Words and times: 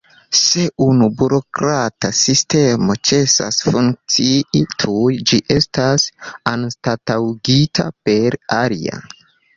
Se 0.37 0.61
unu 0.83 1.07
burokrata 1.17 2.09
sistemo 2.19 2.95
ĉesas 3.11 3.61
funkcii, 3.67 4.63
tuj 4.85 5.21
ĝi 5.33 5.39
estas 5.59 6.07
anstataŭigita 6.55 7.87
per 8.09 8.43
alia. 8.63 9.05